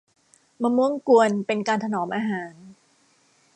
[0.61, 2.53] มะม่วงกวน เป็นการถนอมอาหาร